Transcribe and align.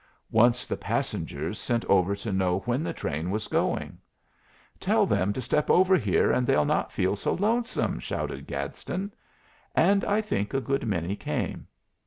Once 0.31 0.65
the 0.65 0.75
passengers 0.75 1.59
sent 1.59 1.85
over 1.85 2.15
to 2.15 2.33
know 2.33 2.61
when 2.61 2.81
the 2.81 2.91
train 2.91 3.29
was 3.29 3.47
going. 3.47 3.99
"Tell 4.79 5.05
them 5.05 5.31
to 5.33 5.39
step 5.41 5.69
over 5.69 5.95
here 5.95 6.31
and 6.31 6.47
they'll 6.47 6.65
not 6.65 6.91
feel 6.91 7.15
so 7.15 7.35
lonesome!" 7.35 7.99
shouted 7.99 8.47
Gadsden; 8.47 9.13
and 9.75 10.03
I 10.05 10.19
think 10.19 10.55
a 10.55 10.59
good 10.59 10.87
many 10.87 11.15
came. 11.15 11.67